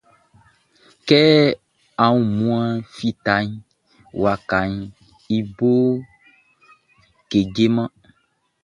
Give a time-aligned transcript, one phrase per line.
[1.07, 1.21] Kɛ
[2.03, 3.47] aunmuanʼn fitaʼn,
[4.23, 4.71] wakaʼn
[5.35, 5.89] i boʼn
[7.29, 7.89] kejeman.